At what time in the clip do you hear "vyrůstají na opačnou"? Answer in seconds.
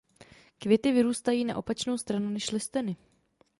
0.91-1.97